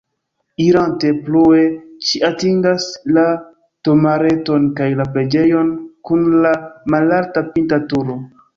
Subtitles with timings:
[0.67, 1.59] Irante plue
[2.07, 2.87] ŝi atingas
[3.19, 3.27] la
[3.89, 5.71] domareton kaj la preĝejon
[6.11, 6.57] kun la
[6.97, 8.21] malalta pinta turo.